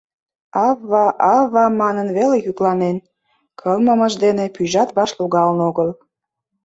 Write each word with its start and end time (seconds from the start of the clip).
Ав-ва-ав-ва 0.67 1.65
манын 1.81 2.07
веле 2.17 2.37
йӱкланен, 2.45 2.97
кылмымыж 3.59 4.13
дене 4.23 4.45
пӱйжат 4.55 4.89
ваш 4.97 5.11
логалын 5.19 5.59
огыл. 5.69 5.89